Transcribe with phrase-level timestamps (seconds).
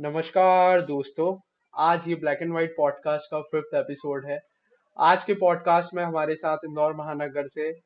[0.00, 1.38] नमस्कार दोस्तों
[1.74, 4.40] आज ये ब्लैक एंड व्हाइट पॉडकास्ट का फिफ्थ एपिसोड है।
[4.98, 7.80] आज के पॉडकास्ट में हमारे साथ इंदौर महानगर से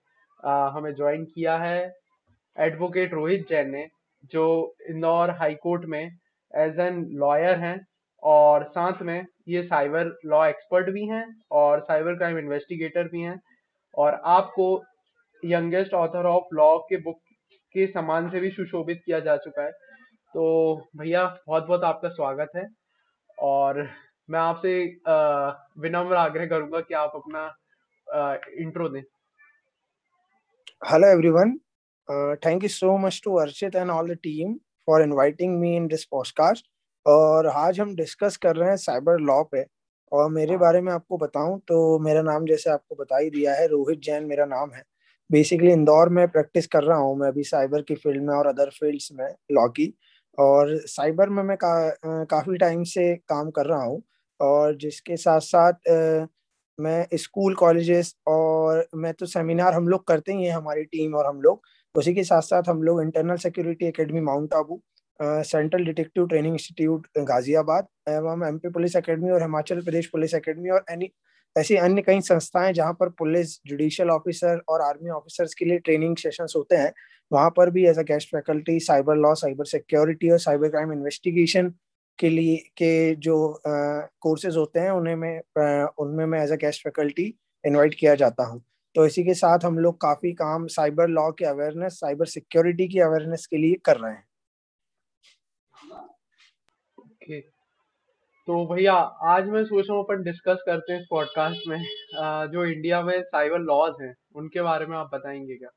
[0.45, 1.92] आ, हमें ज्वाइन किया है
[2.58, 3.88] एडवोकेट रोहित जैन ने
[4.24, 6.17] जो इंदौर हाई कोर्ट में
[6.57, 7.87] एज एन लॉयर हैं
[8.23, 13.41] और साथ में ये साइबर लॉ एक्सपर्ट भी हैं और साइबर क्राइम इन्वेस्टिगेटर भी हैं।
[13.95, 14.85] और आपको
[15.45, 17.19] यंगेस्ट ऑथर ऑफ़ लॉ के बुक
[17.75, 19.70] के समान से भी सुशोभित किया जा चुका है।
[20.34, 20.45] तो
[20.96, 22.66] भैया बहुत बहुत आपका स्वागत है।
[23.39, 23.82] और
[24.29, 24.75] मैं आपसे
[25.82, 27.46] विनम्र आग्रह करूँगा कि आप अपना
[28.63, 29.02] इंट्रो दें।
[30.82, 31.57] Hello everyone
[32.47, 34.55] thank you so much to Archit and all the team
[34.88, 36.66] for inviting me in this podcast
[37.06, 39.64] और आज हम डिस्कस कर रहे हैं साइबर लॉ पे।
[40.12, 43.55] और मेरे हाँ। बारे में आपको बताऊँ तो मेरा नाम जैसे आपको बता ही दिया
[43.55, 44.83] है रोहित जैन मेरा नाम है।
[45.31, 48.70] बेसिकली इंदौर में प्रैक्टिस कर रहा हूँ मैं अभी साइबर की फ़ील्ड में और अदर
[48.70, 49.92] फील्ड्स में लॉ की
[50.39, 54.03] और साइबर में मैं का, काफ़ी टाइम से काम कर रहा हूँ
[54.41, 55.91] और जिसके साथ साथ
[56.78, 61.27] मैं स्कूल कॉलेजेस और मैं तो सेमिनार हम लोग करते ही हैं हमारी टीम और
[61.27, 61.62] हम लोग।
[61.94, 64.81] उसी के साथ साथ हम लोग internal security academy Mount Abu
[65.20, 70.84] central detective training institute Ghaziabad एवं एमपी पुलिस एकेडमी और हिमाचल प्रदेश पुलिस एकेडमी और
[70.92, 71.11] एनी
[71.56, 76.16] ऐसी अन्य कई संस्थाएँ जहाँ पर पुलिस जुडिशियल ऑफिसर और आर्मी ऑफिसर्स के लिए ट्रेनिंग
[76.16, 76.92] सेशंस होते हैं,
[77.30, 81.72] वहाँ पर भी as a guest faculty cyber law cyber security और साइबर क्राइम इन्वेस्टिगेशन
[82.19, 87.34] के लिए, के जो कोर्सेज होते हैं, उन्हें मैं उनमें मैं as a guest faculty
[87.64, 88.62] invite किया जाता हूँ
[88.94, 93.00] तो इसी के साथ हम लोग काफ़ी काम साइबर लॉ के अवेयरनेस साइबर सिक्योरिटी की
[93.00, 94.25] अवेयरनेस के लिए कर रहे हैं
[97.25, 97.53] okay.
[98.48, 101.78] तो भैया, आज मैं सोच रहा हूँ अपन डिस्कस करते हैं इस पॉडकास्ट में
[102.53, 105.69] जो इंडिया में साइबर लॉज हैं, उनके बारे में आप बताएँगे क्या?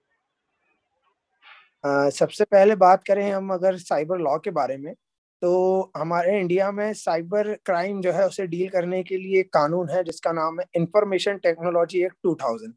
[2.12, 4.94] सबसे पहले बात करें हम अगर साइबर लॉ के बारे में
[5.42, 9.90] तो हमारे इंडिया में साइबर क्राइम जो है, उसे डील करने के लिए एक कानून
[9.90, 12.73] है, जिसका नाम है इंफॉर्मेशन टेक्नोलॉजी एक्ट 2000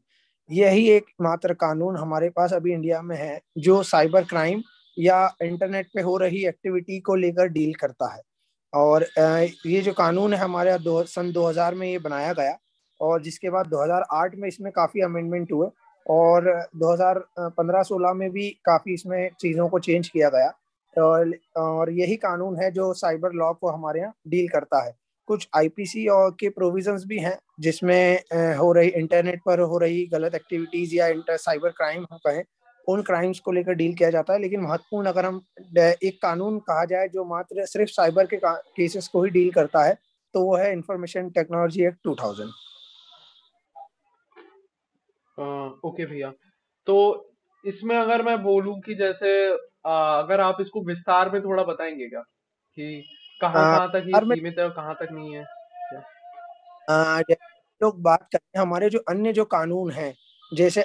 [0.49, 4.61] यही एक मात्र कानून हमारे पास अभी इंडिया में है, जो साइबर क्राइम
[4.97, 8.21] या इंटरनेट पे हो रही एक्टिविटी को लेकर डील करता है।
[8.73, 9.05] और
[9.65, 12.57] ये जो कानून है हमारे दो, सन 2000 में ये बनाया गया
[12.99, 15.67] और जिसके बाद 2008 में इसमें काफ़ी अमेंडमेंट हुए
[16.05, 20.51] और 2015-16 में भी काफ़ी इसमें चीज़ों को चेंज किया गया
[20.95, 24.93] और और यही कानून है जो साइबर लॉ को हमारे यहाँ डील करता है।
[25.27, 28.19] कुछ आईपीसी और के प्रोविजंस भी हैं जिसमें
[28.57, 32.43] हो रही इंटरनेट पर हो रही गलत एक्टिविटीज़ या इंटर साइबर क्राइम हो कहें
[32.87, 35.41] उन क्राइम्स को लेकर डील किया जाता है लेकिन महत्वपूर्ण अगर हम
[35.77, 39.97] एक कानून कहा जाए जो मात्र सिर्फ़ साइबर के केसेस को ही डील करता है
[40.33, 42.49] तो वो है इंफॉर्मेशन टेक्नोलॉजी एक्ट 2000
[45.85, 46.33] ओके भैया।
[46.85, 47.27] तो
[47.65, 52.21] इसमें अगर मैं बोलूँ कि जैसे आ, अगर आप इसको विस्तार में थोड़ा बताएँगे क्या?
[52.75, 53.05] कि
[53.41, 55.45] कहाँ कहाँ तक ये सीमित है और कहाँ तक नहीं है?
[57.83, 60.15] लोग बात करते हैं हमारे जो अन्य जो कानून हैं
[60.53, 60.83] जैसे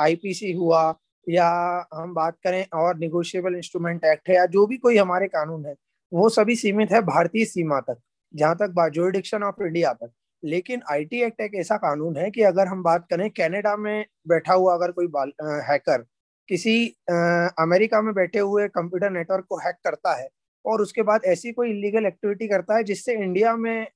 [0.00, 0.94] आईपीसी हुआ
[1.28, 1.48] या
[1.94, 5.74] हम बात करें और निगोशिएबल इंस्ट्रूमेंट एक्ट है या जो भी कोई हमारे कानून है
[6.12, 7.98] वो सभी सीमित है भारतीय सीमा तक
[8.34, 10.12] जहाँ तक जोरिडिक्शन ऑफ़ इंडिया तक।
[10.44, 14.54] लेकिन आईटी एक्ट एक ऐसा कानून है कि अगर हम बात करें कनाडा में बैठा
[14.54, 15.06] हुआ अगर कोई
[15.68, 16.04] हैकर
[16.48, 17.14] किसी आ,
[17.46, 20.28] अमेरिका में बैठे हुए कंप्यूटर नेटवर्क को हैक करता है
[20.66, 23.86] और उसके बाद ऐसी कोई इलीगल एक्टिविटी करता है जिससे इंडिया में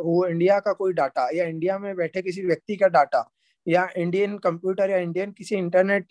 [0.00, 3.30] वो इंडिया का कोई डाटा या इंडिया में बैठे किसी व्यक्ति का डाटा
[3.70, 6.06] या इंडियन कंप्यूटर या इंडियन किसी इंटरनेट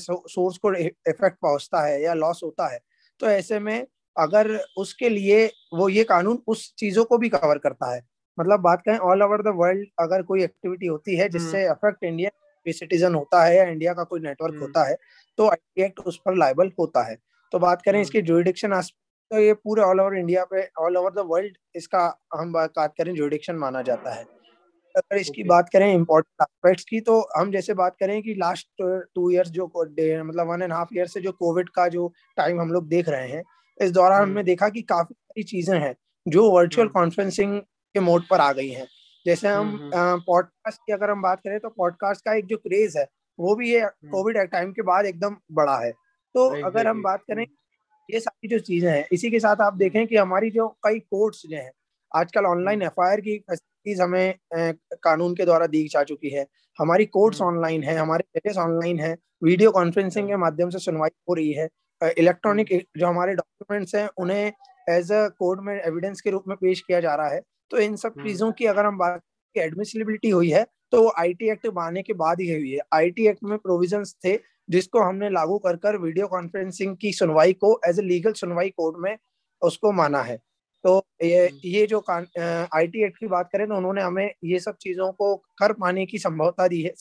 [0.00, 2.78] सोर्स को इफ़ेक्ट पहुँचता है या लॉस होता है
[3.20, 3.86] तो ऐसे में
[4.16, 8.00] अगर उसके लिए वो ये कानून उस चीज़ों को भी कवर करता है
[8.38, 12.72] मतलब बात करें ऑल ओवर द वर्ल्ड अगर कोई एक्टिविटी होती है जिससे अफेक्ट इंडियन
[12.72, 14.96] सिटीजन होता है या इंडिया का कोई नेटवर्क हम्म। होता है
[15.38, 17.16] तो आई एक्ट उस पर लाइबल होता है
[17.52, 18.80] तो बात करें हम्म। इसकी जुडिक्शन
[19.30, 22.02] तो ये पूरे ऑल ओवर इंडिया पे ऑल ओवर द वर्ल्ड इसका
[22.34, 24.35] हम बात करें जुडिक्शन माना जाता है
[24.96, 25.48] अगर इसकी okay.
[25.48, 28.82] बात करें इम्पोर्टेंट एस्पेक्ट्स की तो हम जैसे बात करें कि लास्ट
[29.14, 32.72] टू इयर्स जो मतलब वन एंड हाफ़ ईयर से जो कोविड का जो टाइम हम
[32.72, 33.42] लोग देख रहे हैं
[33.80, 35.94] इस दौरान हमने हम्म। देखा कि काफ़ी सारी चीज़ें हैं
[36.26, 37.60] जो वर्चुअल कॉन्फ्रेंसिंग हम्म।
[37.94, 38.86] के मोड पर आ गई हैं।
[39.26, 42.96] जैसे हम पॉडकास्ट हम्म, की अगर हम बात करें तो पॉडकास्ट का एक जो क्रेज
[42.96, 43.06] है
[43.38, 45.92] वो भी ये कोविड टाइम के बाद एकदम बड़ा है।
[46.34, 47.46] तो अगर हम बात करें
[48.08, 51.42] ये सारी जो चीज़ें हैं इसी के साथ आप देखें कि हमारी जो कई कोर्ट्स
[51.46, 51.70] जो हैं
[52.12, 53.38] आजकल ऑनलाइन एफआईआर की
[53.86, 56.46] फैसिलिटीज़ हमें कानून के द्वारा दी जा चुकी है
[56.78, 61.10] हमारी कोर्ट्स ऑनलाइन हम्म। है हमारे जजेस ऑनलाइन है वीडियो कॉन्फ्रेंसिंग के माध्यम से सुनवाई
[61.28, 61.68] हो रही है
[62.00, 64.52] इलेक्ट्रॉनिक हम्म। जो हमारे डॉक्यूमेंट्स हैं उन्हें
[64.86, 67.40] एज अ कोर्ट में एविडेंस के रूप में पेश किया जा रहा है
[67.70, 69.20] तो इन सब हम्म। चीज़ों की अगर हम बात
[69.56, 73.26] की एडमिसिबिलिटी हुई है तो वो आईटी एक्ट आने के बाद ही हुई है आईटी
[73.28, 74.38] एक्ट में प्रोविज़न थे
[74.68, 78.96] जिसको हमने लागू कर कर वीडियो कॉन्फ्रेंसिंग की सुनवाई को एज ए लीगल सुनवाई कोर्ट
[79.00, 79.16] में
[79.62, 80.38] उसको माना है
[80.86, 84.76] तो ये हम्म। ये जो आईटी एक्ट की बात करें तो उन्होंने हमें ये सब
[84.80, 86.92] चीज़ों को कर पाने की संभवता दी है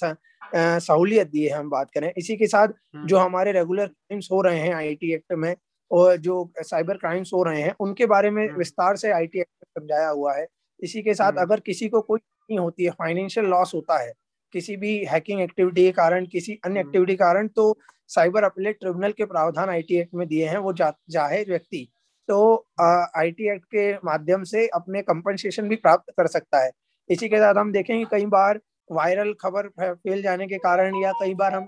[0.79, 4.41] सहूलियत दी है हम बात करें इसी के साथ हम्म। जो हमारे रेगुलर क्राइम्स हो
[4.41, 5.55] रहे हैं आईटी एक्ट में
[5.91, 9.51] और जो साइबर क्राइम्स हो रहे हैं उनके बारे में हम्म। विस्तार से आईटी एक्ट
[9.53, 10.47] में समझाया हुआ है
[10.79, 14.11] इसी के साथ अगर किसी को कोई नहीं होती है फाइनेंशियल लॉस होता है
[14.53, 17.75] किसी भी हैकिंग एक्टिविटी के कारण किसी अन्य एक्टिविटी के कारण तो
[18.09, 21.87] साइबर अपलेट ट्रिब्यूनल के प्रावधान आईटी एक्ट में दिए हैं वो जा, ज़ाहिर व्यक्ति
[22.29, 22.37] तो
[22.79, 26.71] आईटी एक्ट के माध्यम से अपने कंपनसेशन भी प्राप्त कर सकता है
[27.09, 31.33] इसी के साथ हम देखेंगे कई बार वायरल खबर फैल जाने के कारण या कई
[31.33, 31.67] बार हम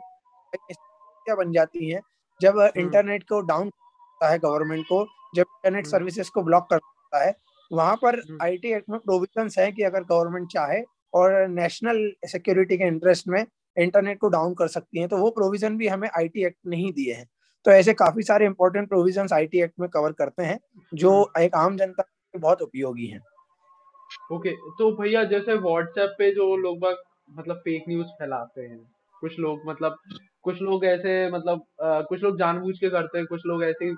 [0.55, 2.01] क्या बन जाती हैं
[2.39, 5.05] जब इंटरनेट हम्म। को डाउन करता है गवर्नमेंट को
[5.35, 7.33] जब इंटरनेट हम्म। सर्विसेज़ को ब्लॉक कर सकता है
[7.71, 10.81] वहाँ पर आईटी हम्म। एक्ट में प्रोविज़न है कि अगर गवर्नमेंट चाहे
[11.13, 13.45] और नेशनल सिक्योरिटी के इंटरेस्ट में
[13.77, 17.13] इंटरनेट को डाउन कर सकती है तो वो प्रोविज़न भी हमें आईटी एक्ट नहीं दिए
[17.13, 17.27] हैं
[17.67, 20.59] तो ऐसे काफ़ी सारे इंपॉर्टेंट प्रोविज़न आईटी एक्ट में कवर करते हैं
[20.95, 26.13] जो हम्म। एक आम जनता के बहुत उपयोगी है ओके okay, तो भैया जैसे व्हाट्सएप
[26.17, 26.85] पे जो लोग
[27.31, 28.79] मतलब फेक न्यूज़ फैलाते हैं
[29.21, 29.97] कुछ लोग मतलब
[30.43, 33.91] कुछ लोग ऐसे मतलब आ, कुछ लोग जानबूझ के करते हैं कुछ लोग ऐसे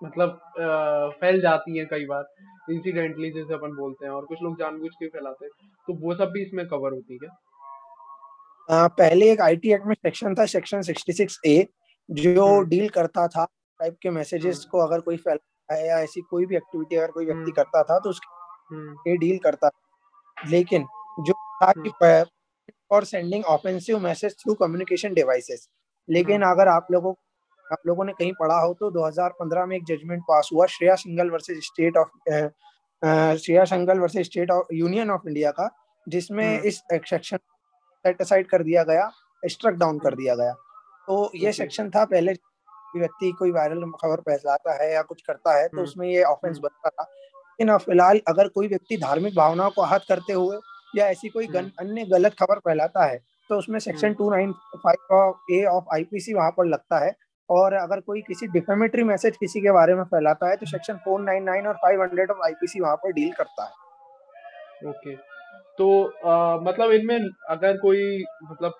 [0.00, 4.58] मतलब आ, फैल जाती हैं कई बार इंसिडेंटली जैसे अपन बोलते हैं और कुछ लोग
[4.58, 9.40] जानबूझ के फैलाते हैं तो वो सब भी इसमें कवर होती है क्या पहले एक
[9.42, 11.56] आईटी एक्ट में सेक्शन था सेक्शन 66 ए
[12.08, 13.44] जो डील हम्म। करता था
[13.80, 17.10] टाइप के मैसेजेस हम्म। को अगर कोई फैला है या ऐसी कोई भी एक्टिविटी अगर
[17.10, 19.70] कोई व्यक्ति हम्म। करता था तो उसके ये डील करता
[20.36, 20.86] लेकिन
[21.20, 21.90] जो था कि
[22.90, 25.68] for sending offensive message through communication devices
[26.08, 27.14] लेकिन अगर आप लोगों
[27.66, 31.30] आप लोगों ने कहीं पढ़ा हो तो 2015 में एक जजमेंट पास हुआ Shreya Singhal
[31.30, 32.08] versus state of
[33.36, 35.68] Shreya Singhal versus state of union of India का
[36.06, 39.10] जिसमें इस सेक्शन सेट असाइड कर दिया गया
[39.42, 40.54] स्ट्रक डाउन कर दिया गया।
[41.08, 42.32] तो ये सेक्शन था पहले
[42.96, 46.56] व्यक्ति कोई वायरल खबर फैलाता है या कुछ करता है तो हम्म। उसमें ये ऑफेंस
[46.56, 47.10] हम्म। बनता था
[47.60, 50.58] लेकिन फ़िलहाल अगर कोई व्यक्ति धार्मिक भावनाओं को आहत करते हुए
[50.96, 53.18] या ऐसी कोई हम्म। अन्य गलत खबर फैलाता है
[53.50, 57.14] तो उसमें section two nine five of A of IPC वहाँ पर लगता है
[57.48, 61.20] और अगर कोई किसी डिफेमेटरी मैसेज किसी के बारे में फैलाता है तो सेक्शन फोर
[61.20, 65.14] नाइन नाइन और फाइव हंड्रेड ऑफ़ आईपीसी वहाँ पर डील करता है ओके
[65.78, 65.86] तो
[66.26, 68.74] आ, मतलब इनमें अगर कोई मतलब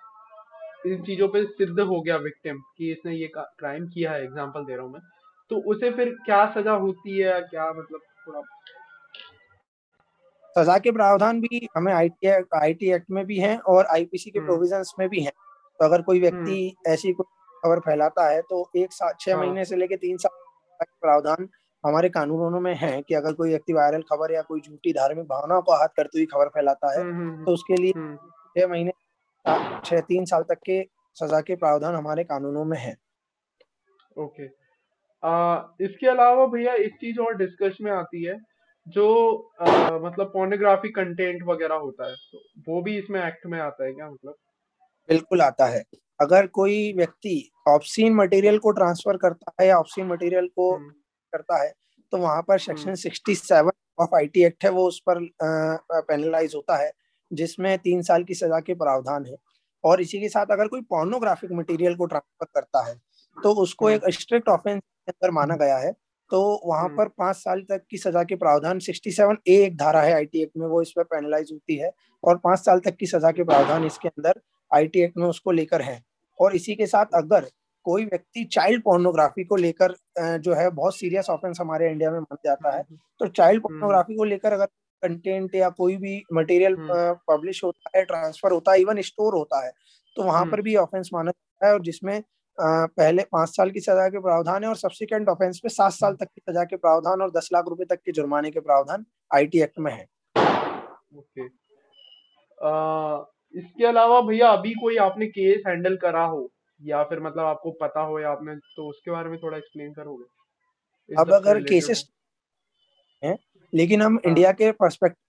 [0.84, 4.75] इन चीज़ों पे सिद्ध हो गया विक्टिम कि इसने ये क्राइम किया है एग्जांपल दे
[4.75, 5.00] रहा हूँ मैं
[5.50, 8.40] तो उसे फिर क्या सजा होती है क्या मतलब थोड़ा
[10.56, 14.92] सजा के प्रावधान भी हमें आईटी आईटी एक्ट में भी हैं और आईपीसी के प्रोविजंस
[14.92, 15.32] हम्म। में भी हैं
[15.81, 17.26] तो अगर कोई व्यक्ति हम्म। ऐसी कोई
[17.62, 21.48] खबर फैलाता है तो एक साल छह हाँ। महीने से लेकर तीन साल प्रावधान
[21.84, 25.62] हमारे कानूनों में है कि अगर कोई व्यक्ति वायरल खबर या कोई झूठी धार्मिक भावनाओं
[25.62, 28.92] को आहत करती हुई खबर फैलाता है हम्म, तो उसके लिए छह महीने
[29.46, 30.82] छह तीन साल तक के
[31.17, 32.94] सजा के प्रावधान हमारे कानूनों में है।
[34.17, 34.46] ओके
[35.23, 38.38] आ, इसके अलावा भैया एक चीज़ और डिस्कस में आती है
[38.87, 39.06] जो
[39.62, 43.93] आ, मतलब पोर्नोग्राफी कंटेंट वगैरह होता है तो वो भी इसमें एक्ट में आता है
[43.93, 44.35] क्या मतलब?
[45.08, 45.82] बिल्कुल आता है।
[46.20, 47.37] अगर कोई व्यक्ति
[47.69, 50.91] ऑप्सीन मटेरियल को ट्रांसफ़र करता है या ऑप्सीन मटेरियल को हम्म।
[51.32, 51.73] करता है
[52.12, 56.76] तो वहाँ पर section sixty seven of IT act है वो उस पर पेनलाइज होता
[56.76, 56.91] है।
[57.34, 59.36] जिसमें तीन साल की सजा के प्रावधान है।
[59.84, 62.94] और इसी के साथ अगर कोई पोर्नोग्राफिक मटेरियल को ट्रांसफ़र करता है
[63.36, 65.92] तो उसको एक स्ट्रिक्ट ऑफेंस के अंदर माना गया है।
[66.31, 70.03] तो वहाँ हम्म। पर पाँच साल तक की सजा के प्रावधान 67 ए एक धारा
[70.03, 71.91] है आईटी एक्ट में वो इस पर पेनलाइज होती है।
[72.22, 75.82] और पाँच साल तक की सजा के प्रावधान इसके अंदर आईटी एक्ट में उसको लेकर
[75.82, 76.03] है।
[76.38, 77.46] और इसी के साथ अगर
[77.86, 82.36] कोई व्यक्ति चाइल्ड पोर्नोग्राफी को लेकर जो है बहुत सीरियस ऑफेंस हमारे इंडिया में मान
[82.44, 84.67] जाता है हम्म। तो चाइल्ड पोर्नोग्राफी को लेकर अगर
[85.05, 89.65] कंटेंट या कोई भी मटेरियल पब्लिश हम्म। होता है ट्रांसफ़र होता है इवन स्टोर होता
[89.67, 89.73] है
[90.17, 92.23] तो वहाँ पर हम्म। भी ऑफेंस माना जाता है और जिसमें
[92.58, 96.27] पहले पाँच साल की सजा के प्रावधान है और सब्सिक्वेंट ऑफेंस पे सात साल तक
[96.27, 99.79] की सजा के प्रावधान और दस लाख रुपए तक के जुर्माने के प्रावधान आईटी एक्ट
[99.79, 100.06] में है।
[101.17, 101.46] ओके।
[103.55, 106.51] इसके अलावा भैया अभी कोई आपने केस हैंडल करा हो?
[106.81, 111.17] या फिर मतलब आपको पता हो या आपने तो उसके बारे में थोड़ा एक्सप्लेन करोगे?
[111.17, 112.05] अब अगर केसेस
[113.23, 113.37] हैं
[113.74, 114.22] लेकिन हम हाँ.
[114.26, 115.22] इंडिया के परस्पेक्टिव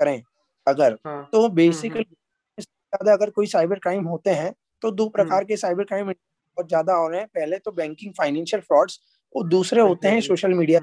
[0.00, 0.22] करें
[0.66, 1.28] अगर हाँ.
[1.32, 5.84] तो बेसिकली हम्म, ज़्यादा अगर कोई साइबर क्राइम होते हैं तो दो प्रकार के साइबर
[5.84, 9.00] क्राइम बहुत ज़्यादा हो रहे हैं। पहले तो बैंकिंग फाइनेंशियल फ्रॉड्स
[9.36, 10.80] और दूसरे होते हैं social media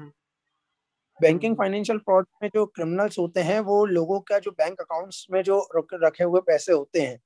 [1.20, 5.42] banking financial fraud में जो क्रिमिनल्स होते हैं वो लोगों का जो बैंक अकाउंट्स में
[5.42, 5.58] जो
[5.94, 7.18] रखे हुए पैसे होते हैं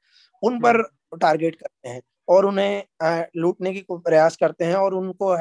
[0.42, 0.82] उन पर
[1.20, 5.34] टारगेट करते हैं और उन्हें लूटने की प्रयास करते हैं और उनको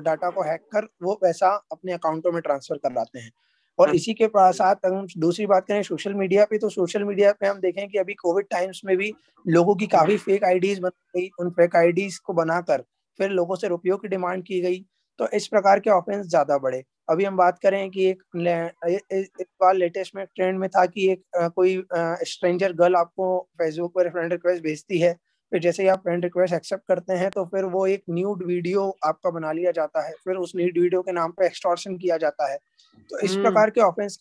[0.00, 3.30] डाटा को हैक कर वो पैसा अपने अकाउंटों में ट्रांसफ़र कर लाते हैं।
[3.78, 7.32] और हाँ। इसी के साथ हम दूसरी बात करें सोशल मीडिया पे तो सोशल मीडिया
[7.32, 9.12] पे हम देखें कि अभी कोविड टाइम्स में भी
[9.46, 12.84] लोगों की काफ़ी फेक आईडीज बन गई उन फेक आईडीज को बनाकर
[13.18, 14.84] फिर लोगों से रुपयों की डिमांड की गई
[15.18, 18.22] तो इस प्रकार के ऑफेंस ज़्यादा बढ़े अभी हम बात करें कि एक
[19.12, 21.22] एक बार लेटेस्ट में ट्रेंड में था कि एक
[21.56, 21.76] कोई
[22.24, 25.16] स्ट्रेंजर गर्ल आपको फेसबुक पर फ्रेंड रिक्वेस्ट भेजती है
[25.54, 28.86] फिर जैसे ही आप फ्रेंड रिक्वेस्ट एक्सेप्ट करते हैं तो फिर वो एक न्यूड वीडियो
[29.04, 32.50] आपका बना लिया जाता है। फिर उस न्यूड वीडियो के नाम पे एक्सटॉर्शन किया जाता
[32.52, 32.56] है।
[33.10, 34.18] तो इस हम्म। प्रकार के ऑफेंस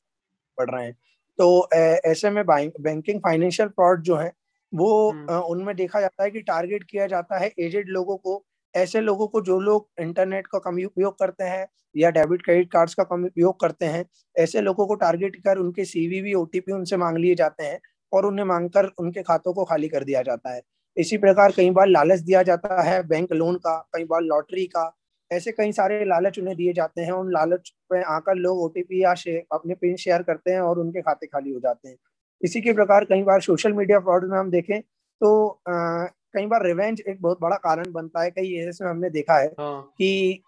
[0.57, 0.93] बढ़ रहे हैं।
[1.39, 1.69] तो
[2.05, 4.31] ऐसे में बैंकिंग फाइनेंशियल फ्रॉड जो है
[4.73, 9.01] वो हम्म। उनमें देखा जाता है कि टारगेट किया जाता है एजेड लोगों को। ऐसे
[9.01, 13.03] लोगों को जो लोग इंटरनेट का कम उपयोग करते हैं या डेबिट क्रेडिट कार्ड्स का
[13.03, 17.35] कम उपयोग करते हैं ऐसे लोगों को टारगेट कर उनके सीवीवी ओटीपी उनसे मांग लिए
[17.35, 17.79] जाते हैं
[18.13, 20.61] और उन्हें मांगकर उनके खातों को खाली कर दिया जाता है।
[20.97, 24.91] इसी प्रकार कई बार लालच दिया जाता है बैंक लोन का कई बार लॉटरी का।
[25.31, 29.11] ऐसे कई सारे लालच उन्हें दिए जाते हैं। उन लालच पे आकर लोग ओटीपी या
[29.53, 31.95] अपने पिन शेयर करते हैं और उनके खाते खाली हो जाते हैं।
[32.41, 37.01] इसी के प्रकार कई बार सोशल मीडिया फ्रॉड में हम देखें तो कई बार रिवेंज
[37.01, 40.43] एक बहुत बड़ा कारण बनता है। कई ऐसे में हमने देखा है हाँ। कि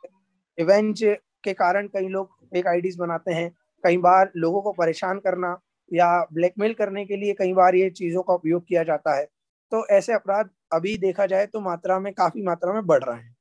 [0.58, 1.04] रिवेंज
[1.44, 3.52] के कारण कई लोग फेक आईडीज बनाते हैं।
[3.84, 5.58] कई बार लोगों को परेशान करना
[5.92, 9.28] या ब्लैकमेल करने के लिए कई बार ये चीज़ों का उपयोग किया जाता है।
[9.72, 13.36] तो ऐसे अपराध अभी देखा जाए तो मात्रा में, काफ़ी मात्रा में बढ़ रहे हैं।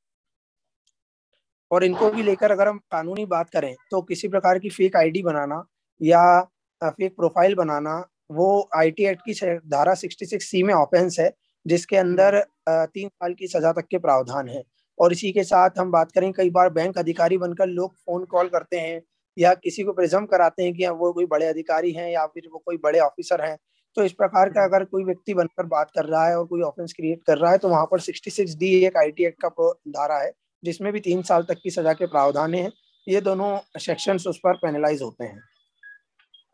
[1.71, 5.23] और इनको भी लेकर अगर हम कानूनी बात करें तो किसी प्रकार की फेक आईडी
[5.23, 5.64] बनाना
[6.00, 6.40] या
[6.83, 7.97] फेक प्रोफ़ाइल बनाना,
[8.31, 9.33] वो आईटी एक्ट की
[9.71, 11.33] धारा 66 सी में ऑफेंस है,
[11.66, 12.38] जिसके अंदर
[12.69, 14.62] तीन साल की सजा तक के प्रावधान है।
[14.99, 18.49] और इसी के साथ हम बात करें, कई बार बैंक अधिकारी बनकर लोग फ़ोन कॉल
[18.49, 19.00] करते हैं
[19.37, 22.59] या किसी को प्रिजम कराते हैं कि वो कोई बड़े अधिकारी हैं या फिर वो
[22.66, 23.57] कोई बड़े ऑफिसर हैं
[23.96, 26.92] तो इस प्रकार का अगर कोई व्यक्ति बनकर बात कर रहा है और कोई ऑफेंस
[26.92, 30.32] क्रिएट कर रहा है तो वहाँ पर 66 डी एक आईटी एक्ट का धारा है
[30.62, 32.70] जिसमें भी तीन साल तक की सजा के प्रावधान है।
[33.06, 35.42] ये दोनों सेक्शन उस पर पेनलाइज होते हैं।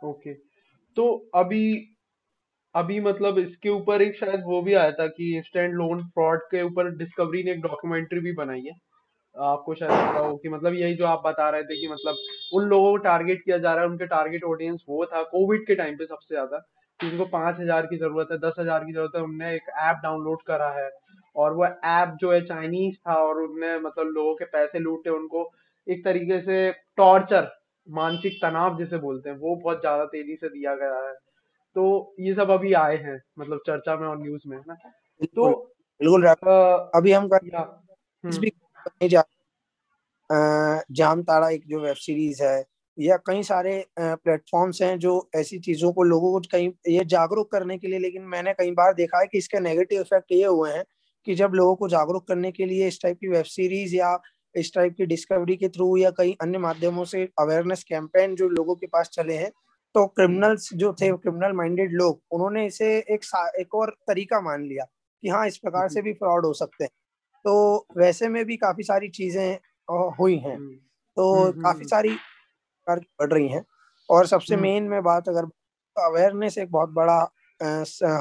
[0.02, 0.34] ओके।
[0.96, 1.96] तो अभी
[2.74, 6.62] अभी मतलब इसके ऊपर एक शायद वो भी आया था कि इंस्टेंट लोन फ्रॉड के
[6.62, 8.74] ऊपर डिस्कवरी ने एक डॉक्यूमेंट्री भी बनाई है।
[9.36, 12.16] आपको शायद पता हो कि मतलब यही जो आप बता रहे थे कि मतलब
[12.54, 15.74] उन लोगों को टारगेट किया जा रहा है उनके टारगेट ऑडियंस वो था कोविड के
[15.74, 16.62] टाइम पे सबसे ज़्यादा।
[17.00, 20.00] कि उनको पाँच हज़ार की ज़रूरत है दस हज़ार की ज़रूरत है उनने एक ऐप
[20.02, 20.90] डाउनलोड करा है
[21.36, 25.50] और वो ऐप जो है चाइनीज़ था और उनने मतलब लोगों के पैसे लूटे उनको
[25.86, 27.50] एक तरीके से टॉर्चर
[27.86, 31.12] मानसिक तनाव जिसे बोलते हैं वो बहुत ज़्यादा तेज़ी से दिया गया है।
[31.76, 34.74] तो ये सब अभी आए हैं मतलब चर्चा में और न्यूज़ में है ना?
[35.26, 35.48] तो
[36.00, 37.46] बिल्कुल अभी हम कर
[38.24, 39.22] हम्म।
[40.92, 42.62] जाम तारा एक जो वेब सीरीज़ है
[42.98, 47.78] या कई सारे प्लेटफॉर्म्स हैं जो ऐसी चीज़ों को लोगों को कहीं ये जागरूक करने
[47.78, 50.84] के लिए लेकिन मैंने कई बार देखा है कि इसके नेगेटिव इफ़ेक्ट ये हुए हैं
[51.26, 54.18] कि जब लोगों को जागरूक करने के लिए इस टाइप की वेब सीरीज़ या
[54.56, 58.74] इस टाइप की डिस्कवरी के थ्रू या कई अन्य माध्यमों से अवेयरनेस कैंपेन जो लोगों
[58.74, 59.50] के पास चले हैं
[59.94, 63.20] तो क्रिमिनल्स जो थे क्रिमिनल माइंडेड लोग उन्होंने इसे एक
[63.60, 64.84] एक और तरीका मान लिया
[65.22, 66.90] कि हाँ इस प्रकार से भी फ्रॉड हो सकते हैं।
[67.44, 69.58] तो वैसे में भी काफ़ी सारी चीज़ें
[70.20, 70.56] हुई हैं।
[71.16, 71.84] तो काफ़ी हम्म,
[72.94, 73.64] काफ़ी सारी बढ़ रही हैं।
[74.10, 75.44] और सबसे मेन में बात अगर
[75.96, 77.30] अवेयरनेस एक बहुत बड़ा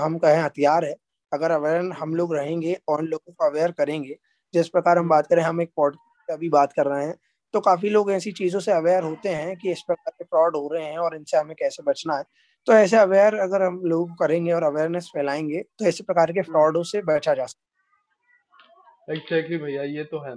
[0.03, 0.95] हम कहें हथियार है।
[1.33, 4.17] अगर अवेयर हम लोग रहेंगे और लोगों को अवेयर करेंगे
[4.53, 5.95] जिस प्रकार हम बात करें हम एक पॉड
[6.29, 7.15] अभी बात कर रहे हैं
[7.53, 10.69] तो काफ़ी लोग ऐसी चीज़ों से अवेयर होते हैं कि इस प्रकार के फ्रॉड हो
[10.73, 12.23] रहे हैं और इनसे हमें कैसे बचना है।
[12.67, 16.83] तो ऐसे अवेयर अगर हम लोग करेंगे और अवेयरनेस फैलाएँगे तो ऐसे प्रकार के फ्रॉडों
[16.83, 20.35] से बचा जा सकता एग्जैक्टली भैया ये तो है।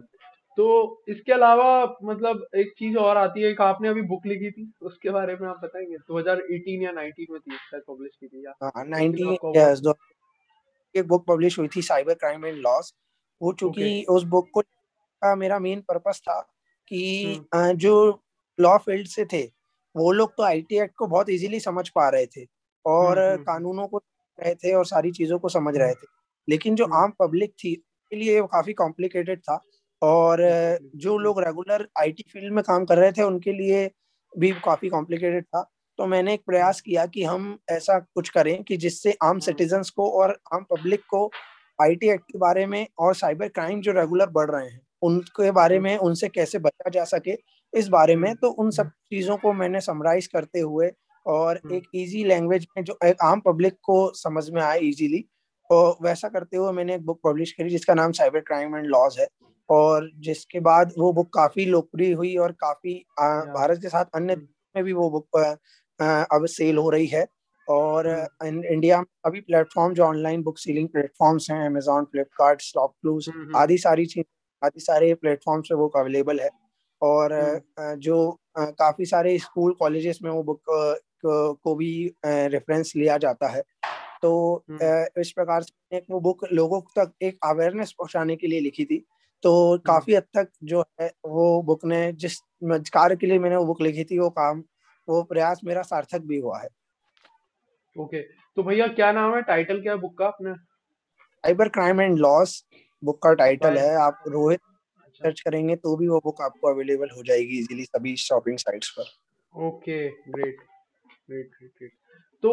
[0.57, 4.73] तो इसके अलावा मतलब एक चीज़ और आती है एक आपने अभी बुक लिखी थी
[4.83, 5.97] उसके बारे में आप बताएँगे?
[5.97, 9.95] 2018 या 19 में थी शायद पब्लिश की थी या हाँ 19 यस दो
[10.97, 12.95] एक बुक पब्लिश हुई थी साइबर क्राइम एंड लॉस
[13.43, 16.41] वो चूँकि उस बुक को का मेरा मेन पर्पस था
[16.89, 18.23] कि हम्म। जो
[18.61, 19.43] लॉ फ़ील्ड से थे
[19.97, 22.47] वो लोग तो आईटी एक्ट को बहुत इजीली समझ पा रहे थे
[22.87, 23.99] और हम्म, हम्म, कानूनों को
[24.41, 26.07] रहे थे और सारी चीज़ों को समझ रहे थे।
[26.49, 29.61] लेकिन जो आम पब्लिक थी के लिए वो काफ़ी कॉम्प्लिकेटेड था।
[30.03, 30.41] और
[30.97, 33.91] जो लोग रेगुलर आईटी फ़ील्ड में काम कर रहे थे उनके लिए
[34.33, 35.63] भी काफ़ी कॉम्प्लिकेटेड था।
[35.99, 40.09] तो मैंने एक प्रयास किया कि हम ऐसा कुछ करें कि जिससे आम सिटीजन्स को
[40.13, 41.31] और आम पब्लिक को
[41.79, 45.79] आईटी एक्ट के बारे में और साइबर क्राइम जो रेगुलर बढ़ रहे हैं उनके बारे
[45.81, 47.37] में उनसे कैसे बचा जा सके
[47.73, 50.91] इस बारे में। तो उन सब चीज़ों को मैंने समराइज करते हुए
[51.27, 55.25] और एक इजी लैंग्वेज में जो एक आम पब्लिक को समझ में आए इजीली
[55.71, 59.17] और वैसा करते हुए मैंने एक बुक पब्लिश करी जिसका नाम साइबर क्राइम एंड लॉज
[59.21, 59.27] है।
[59.69, 64.85] और जिसके बाद वो बुक काफ़ी लोकप्रिय हुई और काफ़ी भारत के साथ अन्य में
[64.85, 65.37] भी वो बुक
[66.33, 67.27] अब सेल हो रही है।
[67.69, 68.09] और
[68.45, 73.79] इंडिया में अभी प्लेटफॉर्म जो ऑनलाइन बुक सेलिंग प्लेटफॉर्म्स हैं अमेजोन फ्लिपकार्ट स्टॉप क्लूज आदि
[73.79, 74.25] सारी चीज़
[74.63, 76.49] आदि सारे प्लेटफॉर्म्स पे वो अवेलेबल है।
[77.03, 78.17] और हम्म। जो
[78.59, 80.61] काफ़ी सारे स्कूल कॉलेजेस में वो बुक
[81.27, 81.93] को भी
[82.27, 83.63] रेफरेंस लिया जाता है।
[84.23, 88.61] तो हम्म। इस प्रकार से एक वो बुक लोगों तक एक अवेयरनेस पहुँचाने के लिए
[88.61, 89.05] लिखी थी।
[89.45, 93.57] तो हम्म। काफ़ी हद तक जो है वो बुक ने जिस कार्य के लिए मैंने
[93.57, 94.63] वो बुक लिखी थी वो काम
[95.09, 96.69] वो प्रयास मेरा सार्थक भी हुआ है।
[97.97, 98.23] Okay okay.
[98.57, 99.43] तो भैया क्या नाम है?
[99.43, 100.53] टाइटल क्या है बुक का अपने?
[101.45, 102.65] Cyber crime and laws
[103.03, 107.11] book का टाइटल है। आप रोहित अच्छा। सर्च करेंगे तो भी वो बुक आपको अवेलेबल
[107.17, 110.57] हो जाएगी इजीली सभी शॉपिंग साइट्स पर। ओके ग्रेट
[111.29, 111.91] ग्रेट ग्रेट
[112.45, 112.53] तो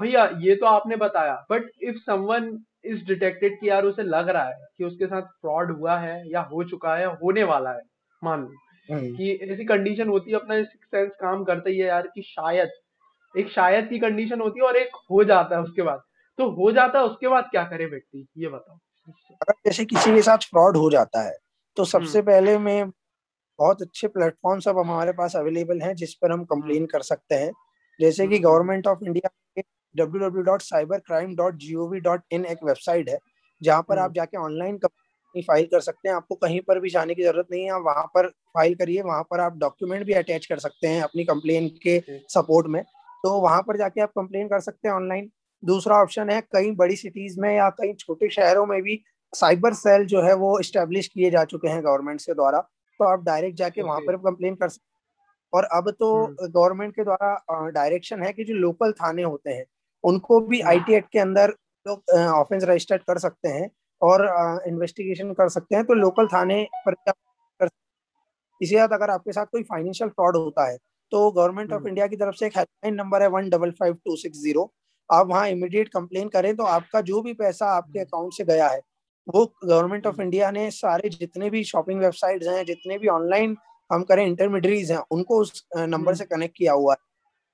[0.00, 2.50] भैया ये तो आपने बताया but if someone
[2.84, 6.40] is detected कि यार उसे लग रहा है कि उसके साथ फ्रॉड हुआ है या
[6.40, 7.82] हो चुका है होने वाला है
[8.24, 12.06] मान लो। हम्म। कि ऐसी कंडीशन होती है अपना सेंस काम करता ही है यार
[12.14, 12.70] कि शायद
[13.34, 16.02] एक शायद की कंडीशन होती है और एक हो जाता है उसके बाद।
[16.38, 18.26] तो हो जाता है उसके बाद क्या करे व्यक्ति?
[18.36, 18.78] ये बताओ।
[19.30, 21.36] अगर जैसे किसी के साथ फ्रॉड हो जाता है
[21.76, 22.90] तो हम्म। सबसे पहले मैं
[23.58, 27.34] बहुत अच्छे प्लेटफॉर्म सब हमारे पास अवेलेबल हैं जिस पर हम हम्म। कंप्लेन कर सकते
[27.34, 27.52] हैं।
[28.00, 29.28] जैसे हम्म कि हम्म। गवर्नमेंट ऑफ़ इंडिया
[29.94, 33.18] www.cybercrime.gov.in एक वेबसाइट है
[33.62, 36.90] जहाँ पर हम्म। आप जाके ऑनलाइन कंप्लेन फ़ाइल कर सकते हैं। आपको कहीं पर भी
[36.90, 40.12] जाने की ज़रूरत नहीं है आप वहाँ पर फ़ाइल करिए वहाँ पर आप डॉक्यूमेंट भी
[40.12, 42.84] अटैच कर सकते हैं अपनी कंप्लेन के सपोर्ट में।
[43.24, 45.30] तो वहाँ पर जाके आप कंप्लेन कर सकते हैं ऑनलाइन
[45.62, 50.06] दूसरा ऑप्शन है कई बड़ी सिटीज़ में या कई छोटे शहरों में भी साइबर सेल
[50.06, 52.60] जो है वो इस्टेब्लिश किए जा चुके हैं गवर्नमेंट के द्वारा।
[53.00, 54.90] तो आप डायरेक्ट जाके वहाँ पर कंप्लेन कर सकते हैं।
[55.52, 59.64] और अब तो हम्म। गवर्नमेंट के द्वारा डायरेक्शन है कि जो लोकल थाने होते हैं
[60.04, 61.54] उनको भी आई आईटी एक्ट के अंदर
[61.86, 63.70] लोग ऑफेंस रजिस्टर कर सकते हैं
[64.02, 64.26] और
[64.66, 67.68] इन्वेस्टिगेशन कर सकते हैं तो लोकल थाने पर कर
[68.60, 70.76] इसी साथ अगर आपके साथ कोई फाइनेंशियल फ्रॉड होता है
[71.12, 73.94] तो गवर्नमेंट ऑफ़ हम्म। इंडिया की तरफ़ से एक हेल्पलाइन नंबर है one double five
[73.94, 74.72] two six zero
[75.10, 78.80] आप वहाँ इमिडिएट कंप्लेन करें तो आपका जो भी पैसा आपके अकाउंट से गया है
[79.26, 83.56] वो गवर्नमेंट ऑफ़ हम्म। इंडिया ने सारे जितने भी शॉपिंग वेबसाइट्स हैं जितने भी ऑनलाइन
[83.90, 86.98] हम करें इंटरमीडियरीज हैं उनको उस नंबर हम्म। से कनेक्ट किया हुआ है।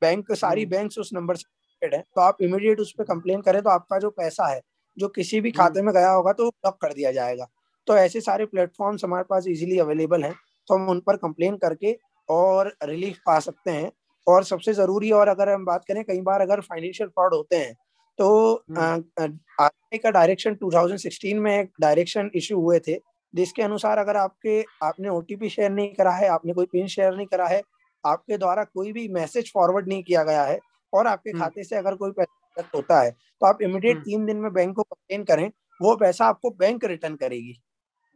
[0.03, 1.45] बैंक सारी हम्म। बैंक उस नंबर से
[1.76, 4.61] कनेक्टेड है तो आप इमीडिएट उस पर कंप्लेन करें तो आपका जो पैसा है
[4.97, 7.47] जो किसी भी खाते में गया होगा तो ब्लॉक कर दिया जाएगा।
[7.88, 10.35] तो ऐसे सारे प्लेटफॉर्म्स हमारे पास इजीली अवेलेबल हैं
[10.68, 11.97] तो हम उन पर कंप्लेन करके
[12.28, 13.90] और रिलीफ पा सकते हैं।
[14.26, 17.75] और सबसे ज़रूरी और अगर हम बात करें कई बार अगर फाइनेंशियल फ्रॉड होते हैं
[18.19, 18.28] तो
[18.71, 19.25] हम्म।
[19.60, 22.99] आरबीआई का डायरेक्शन 2016 में एक डायरेक्शन इशू हुए थे
[23.34, 27.26] जिसके अनुसार अगर आपके आपने ओटीपी शेयर नहीं करा है आपने कोई पिन शेयर नहीं
[27.26, 27.62] करा है
[28.04, 30.58] आपके द्वारा कोई भी मैसेज फॉरवर्ड नहीं किया गया है
[30.92, 34.26] और आपके हम्म। खाते से अगर कोई पैसा होता है तो आप इमीडिएट हम्म। तीन
[34.26, 37.60] दिन में बैंक को कंप्लेन करें वो पैसा आपको बैंक रिटर्न करेगी।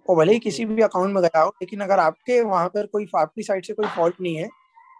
[0.08, 3.06] वो भले ही किसी भी अकाउंट में गया हो लेकिन अगर आपके वहाँ पर कोई
[3.16, 4.48] आपकी साइड से कोई फॉल्ट नहीं है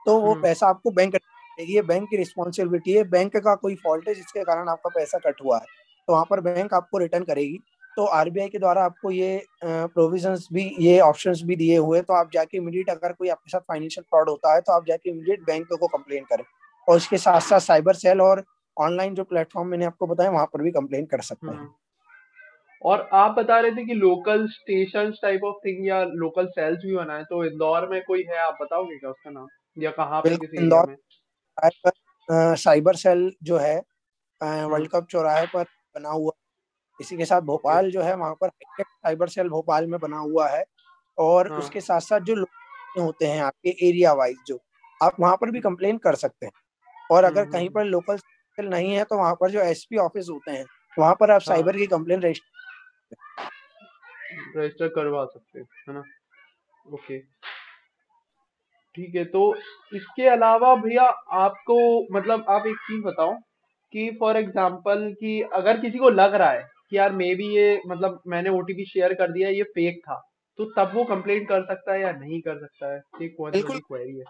[0.06, 3.74] तो वो हम्म। पैसा आपको बैंक देगी ये बैंक की रिस्पॉन्सिबिलिटी है। बैंक का कोई
[3.76, 5.66] फॉल्ट है जिसके कारण आपका पैसा कट हुआ है
[6.09, 7.59] तो वहाँ पर बैंक आपको रिटर्न करेगी।
[7.96, 12.30] तो आरबीआई के द्वारा आपको ये प्रोविजंस भी ये ऑप्शंस भी दिए हुए तो आप
[12.35, 15.66] जाके इमीडिएट अगर कोई आपके साथ फाइनेंशियल फ्रॉड होता है तो आप जाके इमीडिएट बैंक
[15.70, 16.44] को कंप्लेन करें।
[16.90, 18.44] और उसके साथ साथ साइबर सेल और
[18.76, 21.68] ऑनलाइन जो प्लेटफॉर्म मैंने आपको बताया वहाँ पर भी कंप्लेन कर सकते हैं। हम्म।
[22.83, 26.94] और आप बता रहे थे कि local station type of thing या लोकल सेल्स भी
[26.96, 28.38] बनाए तो इंदौर में कोई है?
[28.38, 29.46] आप बताओगे क्या उसका नाम?
[29.76, 30.96] या कहाँ पे किस इंदौर में?
[32.57, 33.76] साइबर सेल जो है
[34.40, 36.33] हम्म। वर्ल्ड कप चौराहे पर बना हुआ
[37.00, 38.50] इसी के साथ भोपाल जो है वहाँ पर
[38.81, 40.64] साइबर सेल भोपाल में बना हुआ है।
[41.18, 44.59] और हाँ। उसके साथ साथ जो लोग होते हैं आपके एरिया वाइज जो
[45.00, 46.53] आप वहाँ पर भी कंप्लेन कर सकते हैं।
[47.11, 50.27] और अगर हम्म। कहीं पर लोकल सेल नहीं है तो वहाँ पर जो एसपी ऑफ़िस
[50.31, 50.64] होते हैं
[50.99, 52.59] वहाँ पर आप हाँ। साइबर की कंप्लेन रजिस्टर
[54.57, 56.03] रजिस्टर करवा सकते हैं है ना?
[56.87, 57.18] ओके
[58.94, 59.42] ठीक है तो
[59.94, 61.03] इसके अलावा भैया
[61.38, 61.77] आपको
[62.12, 63.35] मतलब आप एक चीज़ बताओ
[63.92, 67.81] कि फॉर एग्ज़ाम्पल कि अगर किसी को लग रहा है कि यार मे बी ये
[67.87, 70.20] मतलब मैंने ओटीपी शेयर कर दिया ये फेक था
[70.59, 72.99] तो तब वो कंप्लेंट कर सकता है या नहीं कर सकता है?
[73.23, 74.25] एक बिल्कुल। बड़ी क्वेरी है।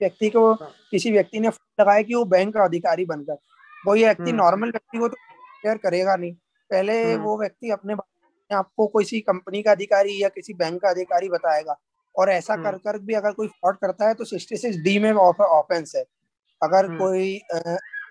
[0.00, 1.48] व्यक्ति को हाँ। किसी व्यक्ति ने
[1.80, 3.36] लगाया कि वो बैंक का अधिकारी बनकर।
[3.86, 5.16] वो ये व्यक्ति हम्म। नॉर्मल व्यक्ति को तो
[5.62, 6.32] शेयर करेगा नहीं।
[6.70, 7.94] पहले हम्म। वो व्यक्ति अपने
[8.50, 11.78] आपको किसी कंपनी का अधिकारी या किसी बैंक का अधिकारी बताएगा।
[12.14, 14.98] और ऐसा हम्म। कर कर भी अगर कोई फ्रॉड करता है तो सिक्सटी सिक्स डी
[14.98, 16.04] में ऑफेंस है।
[16.62, 17.40] अगर हम्म। कोई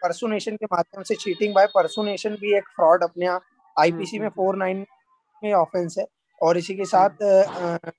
[0.04, 4.26] पर्सोनेशन के माध्यम से चीटिंग बाय पर्सोनेशन भी एक फ्रॉड अपने यहाँ हम्म आईपीसी में
[4.26, 4.86] हम्म। फोर नाइन
[5.44, 6.06] में ऑफेंस है।
[6.42, 7.92] और इसी के हम्म। साथ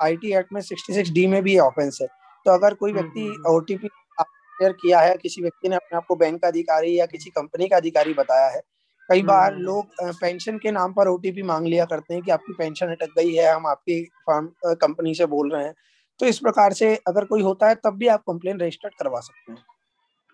[0.00, 2.08] आईटी एक्ट में सिक्सटी सिक्स डी में भी ऑफेंस है।
[2.46, 5.96] तो अगर कोई हम्म व्यक्ति हम्म हम्म। ओटीपी शेयर किया है किसी व्यक्ति ने अपने
[5.96, 8.60] आप को बैंक का अधिकारी या किसी कंपनी का अधिकारी बताया है
[9.08, 12.22] कई हम्म बार हम्म हम्म, लोग पेंशन के नाम पर ओटीपी मांग लिया करते हैं
[12.22, 15.74] कि आपकी पेंशन अटक गई है हम आपकी फर्म कंपनी से बोल रहे हैं।
[16.20, 19.52] तो इस प्रकार से अगर कोई होता है तब भी आप कंप्लेन रजिस्टर्ड करवा सकते
[19.52, 19.58] हैं।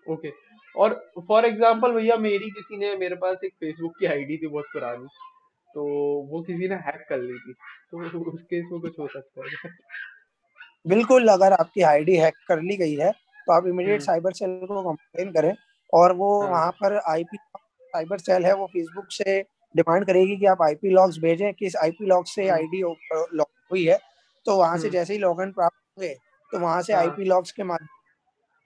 [0.07, 0.31] ओके। okay.
[0.75, 0.93] और
[1.27, 5.07] फॉर एग्जांपल भैया मेरी किसी ने मेरे पास एक फेसबुक की आईडी थी बहुत पुरानी
[5.69, 5.83] तो
[6.31, 7.53] वो किसी ने हैक कर ली थी
[7.91, 9.69] तो उस केस में कुछ हो सकता है।
[10.85, 13.11] बिल्कुल अगर आपकी आईडी हैक कर ली गई है
[13.47, 15.53] तो आप इमीडिएट हम्म। साइबर सेल को कंप्लेन करें
[15.93, 19.41] और वो वहाँ पर आईपी साइबर सेल है वो फेसबुक से
[19.75, 23.85] डिमांड करेगी कि आप आईपी लॉग्स भेजें किस आईपी लॉग से हम्म। आईडी लॉग हुई
[23.85, 23.97] है।
[24.45, 26.13] तो वहाँ से हम्म। जैसे ही लॉगिन प्राप्त होंगे
[26.51, 27.95] तो वहाँ से हाँ। आईपी लॉग्स के माध्यम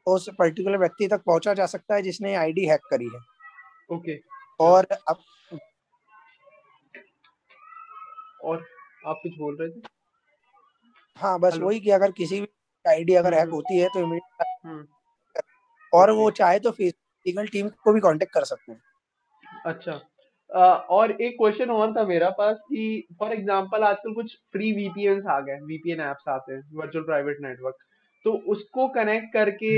[0.07, 3.19] उस पर्टिकुलर व्यक्ति तक पहुँचा जा सकता है जिसने आईडी हैक करी है।
[3.95, 5.17] ओके। हाँ और अब
[8.43, 8.65] और
[9.07, 10.00] आप कुछ बोल रहे थे?
[11.21, 12.47] हाँ बस वही कि अगर किसी भी
[12.85, 14.83] आईडी अगर हम्म हैक होती है तो हम्म।
[15.93, 18.81] और वो चाहे तो फेसबुक लीगल टीम को भी कांटेक्ट कर सकते हैं।
[19.65, 19.91] अच्छा।
[20.49, 25.21] अ, और एक क्वेश्चन और था मेरा पास कि फॉर एग्जांपल आजकल कुछ फ्री वीपीएन
[25.27, 27.75] आ गए वीपीएन एप्स आते हैं वर्चुअल प्राइवेट नेटवर्क
[28.25, 29.75] तो उसको कनेक्ट करके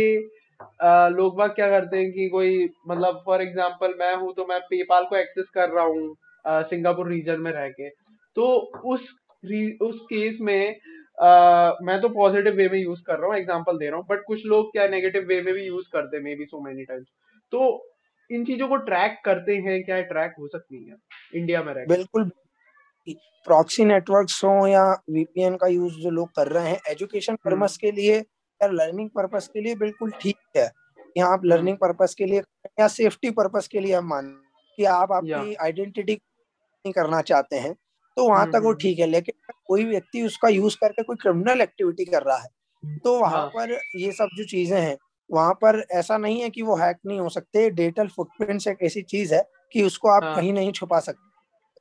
[1.09, 5.05] लोग बाग क्या करते हैं कि कोई मतलब फॉर एग्जांपल मैं हूँ तो मैं पेपाल
[5.05, 6.15] को एक्सेस कर रहा हूँ
[6.69, 7.89] सिंगापुर रीजन में रह के।
[8.37, 8.47] तो
[8.85, 9.01] उस
[9.81, 10.79] उस केस में
[11.17, 14.45] मैं तो पॉजिटिव वे में यूज़ कर रहा हूँ एग्जांपल दे रहा हूँ बट कुछ
[14.45, 17.07] लोग क्या नेगेटिव वे में भी यूज़ करते हैं maybe so many times
[17.53, 17.89] तो
[18.29, 20.95] इन चीज़ों को ट्रैक करते हैं क्या ट्रैक हो सकती है
[21.35, 22.31] इंडिया में रह बिल्कुल।
[23.47, 27.77] प्रॉक्सी नेटवर्क्स हो या वीपीएन का यूज़ जो लोग कर रहे हैं एजुकेशन हम्म। पर्पस
[27.77, 30.69] के लिए या लर्निंग पर्पस के लिए बिल्कुल ठीक है।
[31.17, 32.41] यहाँ आप हम्म। लर्निंग पर्पस के लिए
[32.79, 34.27] या सेफ्टी पर्पस के लिए हम मान
[34.77, 37.75] कि आप आपकी आइडेंटिटी नहीं करना चाहते हैं
[38.17, 41.15] तो वहाँ हम्म तक वो हम्म। ठीक है लेकिन कोई व्यक्ति उसका यूज़ करके कोई
[41.15, 44.97] क्रिमिनल एक्टिविटी कर रहा है तो वहाँ हाँ। पर ये सब जो चीज़ें हैं
[45.29, 49.01] वहाँ पर ऐसा नहीं है कि वो हैक नहीं हो सकते। डिजिटल फुटप्रिंट्स एक ऐसी
[49.03, 51.31] चीज़ है कि उसको आप हाँ। कहीं नहीं छुपा सकते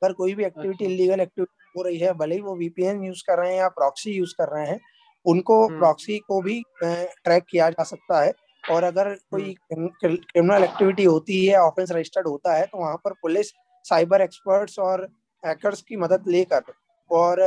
[0.01, 3.39] अगर कोई भी एक्टिविटी इलीगल एक्टिविटी हो रही है भले ही वो वीपीएन यूज़ कर
[3.39, 4.79] रहे हैं या प्रॉक्सी यूज़ कर रहे हैं
[5.25, 10.63] उनको हम्म। प्रॉक्सी को भी ट्रैक किया जा सकता है। और अगर हम्म। कोई क्रिमिनल
[10.63, 13.51] एक्टिविटी होती है ऑफेंस रजिस्टर्ड होता है तो वहाँ पर पुलिस
[13.85, 15.07] साइबर एक्सपर्ट्स और
[15.43, 16.73] हैकर्स की मदद लेकर
[17.11, 17.41] और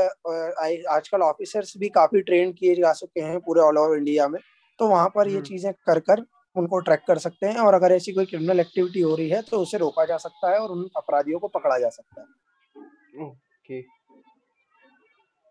[0.91, 4.41] आजकल ऑफिसर्स भी काफ़ी ट्रेन किए जा चुके हैं पूरे ऑल ओवर इंडिया में।
[4.79, 6.23] तो वहाँ पर ये हम्म। चीज़ें कर कर
[6.57, 9.61] उनको ट्रैक कर सकते हैं और अगर ऐसी कोई क्रिमिनल एक्टिविटी हो रही है तो
[9.61, 13.81] उसे रोका जा सकता है और उन अपराधियों को पकड़ा जा सकता है। ओके।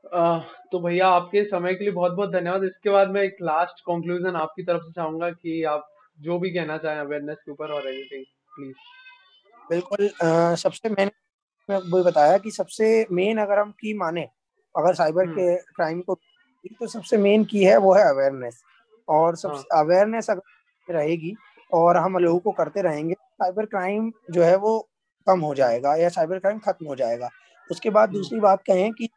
[0.04, 0.40] अह,
[0.72, 4.36] तो भैया आपके समय के लिए बहुत बहुत धन्यवाद। इसके बाद मैं एक लास्ट कंक्लूजन
[4.36, 5.88] आपकी तरफ़ से चाहूँगा कि आप
[6.20, 8.76] जो भी कहना चाहें अवेयरनेस के ऊपर और एनीथिंग प्लीज़
[9.70, 11.12] बिल्कुल अ, सबसे मैंने
[11.69, 14.28] वही बताया कि सबसे मेन अगर हम की माने
[14.75, 16.15] अगर साइबर हम्म। के क्राइम को
[16.80, 18.62] तो सबसे मेन की है वो है अवेयरनेस
[19.08, 21.34] और हाँ। सबसे अवेयरनेस अगर रहेगी
[21.71, 24.80] और हम लोगों को करते रहेंगे साइबर क्राइम जो है वो
[25.28, 27.30] कम हो जाएगा या साइबर क्राइम खत्म हो जाएगा।
[27.69, 29.10] उसके बाद हम्म। दूसरी बात कहें कि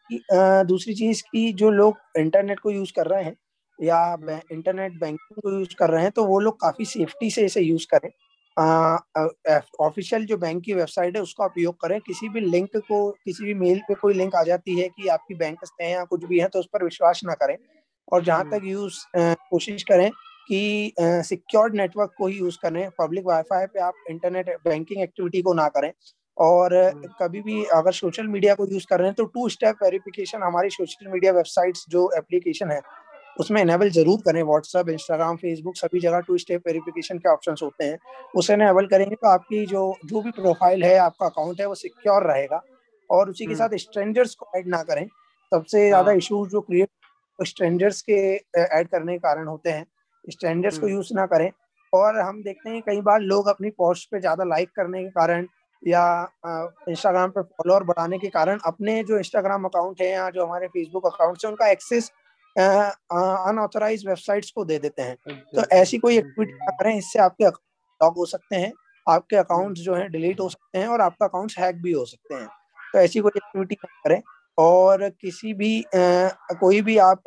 [0.66, 3.36] दूसरी चीज़ की जो लोग इंटरनेट को यूज़ कर रहे हैं
[3.78, 4.16] या
[4.52, 7.86] इंटरनेट बैंकिंग को यूज़ कर रहे हैं तो वो लोग काफ़ी सेफ्टी से इसे यूज़
[7.90, 8.10] करें।
[8.58, 13.54] ऑफिशियल जो बैंक की वेबसाइट है उसका उपयोग करें। किसी भी लिंक को किसी भी
[13.56, 16.48] मेल पे कोई लिंक आ जाती है कि आपकी बैंक है या कुछ भी है
[16.48, 17.56] तो उस पर विश्वास ना करें।
[18.12, 20.10] और जहाँ तक यूज़ कोशिश करें
[20.48, 25.54] कि सिक्योर्ड नेटवर्क को ही यूज़ करें पब्लिक वाईफाई पे आप इंटरनेट बैंकिंग एक्टिविटी को
[25.54, 25.92] ना करें।
[26.36, 26.70] और
[27.20, 30.70] कभी भी अगर सोशल मीडिया को यूज़ कर रहे हैं तो टू स्टेप वेरिफिकेशन हमारी
[30.70, 32.80] सोशल मीडिया वेबसाइट्स जो एप्लीकेशन है
[33.38, 37.84] उसमें इनेबल ज़रूर करें व्हाट्सअप इंस्टाग्राम फेसबुक सभी जगह टू स्टेप वेरिफिकेशन के ऑप्शन होते
[37.84, 37.98] हैं।
[38.36, 42.26] उसे इनेबल करेंगे तो आपकी जो जो भी प्रोफ़ाइल है आपका अकाउंट है वो सिक्योर
[42.26, 42.62] रहेगा।
[43.10, 45.06] और उसी के हम्म। साथ स्ट्रेंजर्स को ऐड ना करें।
[45.52, 46.88] सबसे ज़्यादा हाँ। इश्यूज़ जो क्रिएट
[47.38, 48.18] स्ट्रेंजर्स के
[48.58, 49.86] ऐड करने के कारण होते हैं।
[50.24, 51.50] स्ट्रेंजर्स को हम्म। यूज़ ना करें।
[51.92, 55.46] और हम देखते हैं कई बार लोग अपनी पोस्ट पे ज़्यादा लाइक करने के कारण
[55.82, 56.02] या
[56.44, 61.06] इंस्टाग्राम पे फॉलोअर बढ़ाने के कारण अपने जो इंस्टाग्राम अकाउंट है या जो हमारे फेसबुक
[61.06, 62.10] अकाउंट है उनका एक्सेस
[62.56, 65.16] अनऑथराइज वेबसाइट्स को दे देते हैं।
[65.56, 68.72] तो ऐसी कोई एक्टिविटी ना करें इससे आपके लॉक हो सकते हैं
[69.06, 72.34] आपके अकाउंट्स जो हैं डिलीट हो सकते हैं और आपका अकाउंट्स हैक भी हो सकते
[72.34, 72.46] हैं।
[72.92, 74.20] तो ऐसी कोई एक्टिविटी ना करें
[74.58, 76.28] और किसी भी अ,
[76.60, 77.22] कोई भी आप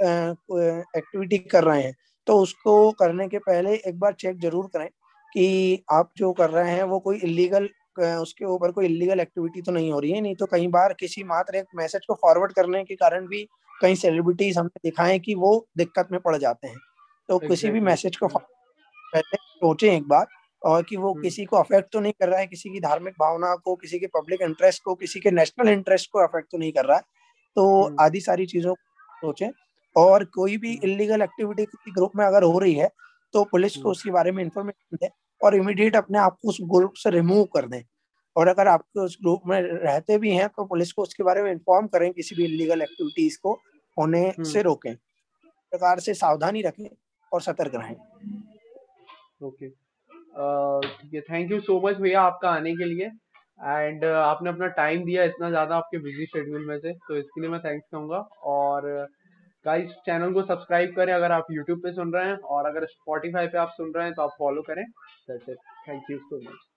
[0.97, 1.95] एक्टिविटी कर रहे हैं
[2.27, 4.87] तो उसको करने के पहले एक बार चेक ज़रूर करें
[5.33, 9.71] कि आप जो कर रहे हैं वो कोई इलीगल उसके ऊपर कोई इलीगल एक्टिविटी तो
[9.71, 12.83] नहीं हो रही है नहीं तो कई बार किसी मात्र एक मैसेज को फॉरवर्ड करने
[12.83, 13.47] के कारण भी
[13.81, 17.49] कई सेलिब्रिटीज हमने देखा है कि वो दिक्कत में पड़ जाते हैं। तो exactly.
[17.49, 20.27] किसी भी मैसेज को पहले सोचें एक बार
[20.61, 23.13] और कि वो हम्म किसी को अफेक्ट तो नहीं कर रहा है किसी की धार्मिक
[23.13, 26.71] भावना को किसी के पब्लिक इंटरेस्ट को किसी के नेशनल इंटरेस्ट को अफेक्ट तो नहीं
[26.71, 27.03] कर रहा है।
[27.55, 29.49] तो हम्म आदि सारी चीज़ों को सोचें
[29.95, 32.89] और कोई भी इलीगल एक्टिविटी किसी ग्रुप में अगर हो रही है
[33.33, 35.09] तो पुलिस को हम्म उसके बारे में इंफॉर्मेशन दें
[35.43, 37.81] और इमीडिएट अपने आप को उस ग्रुप से रिमूव कर दें।
[38.35, 41.51] और अगर आपको उस ग्रुप में रहते भी हैं तो पुलिस को उसके बारे में
[41.51, 43.53] इन्फॉर्म करें किसी भी इलीगल एक्टिविटीज़ को
[43.97, 46.87] होने हम्म। से रोकें। प्रकार से सावधानी रखें
[47.31, 47.95] और सतर्क रहें।
[49.41, 53.05] ओके। ठीक है थैंक यू सो मच भैया आपका आने के लिए।
[53.61, 57.49] एंड आपने अपना टाइम दिया इतना ज़्यादा आपके बिज़ी शेड्यूल में से तो इसके लिए
[57.49, 58.17] मैं थैंक्स कहूँगा।
[58.51, 58.87] और
[59.65, 63.47] गाइस चैनल को सब्सक्राइब करें अगर आप यूट्यूब पे सुन रहे हैं और अगर स्पॉटिफाई
[63.47, 64.83] पे आप सुन रहे हैं तो आप फॉलो करें।
[65.29, 66.70] Thank you so much